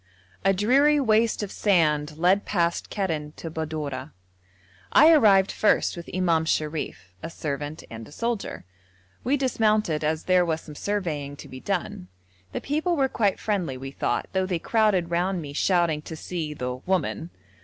A 0.43 0.51
dreary 0.51 0.99
waste 0.99 1.43
of 1.43 1.51
sand 1.51 2.17
led 2.17 2.43
past 2.43 2.89
Kerren 2.89 3.33
to 3.35 3.51
Badorah. 3.51 4.13
I 4.91 5.11
arrived 5.13 5.51
first 5.51 5.95
with 5.95 6.09
Imam 6.11 6.45
Sharif, 6.45 7.13
a 7.21 7.29
servant, 7.29 7.83
and 7.87 8.07
a 8.07 8.11
soldier. 8.11 8.65
We 9.23 9.37
dismounted, 9.37 10.03
as 10.03 10.23
there 10.23 10.43
was 10.43 10.61
some 10.61 10.73
surveying 10.73 11.35
to 11.35 11.47
be 11.47 11.59
done. 11.59 12.07
The 12.51 12.61
people 12.61 12.95
were 12.95 13.09
quite 13.09 13.39
friendly, 13.39 13.77
we 13.77 13.91
thought, 13.91 14.27
though 14.33 14.47
they 14.47 14.57
crowded 14.57 15.11
round 15.11 15.39
me 15.39 15.53
shouting 15.53 16.01
to 16.01 16.15
see 16.15 16.55
the 16.55 16.73
'woman.' 16.77 17.29